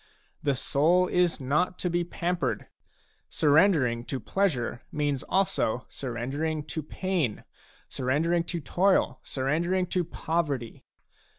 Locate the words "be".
1.87-2.03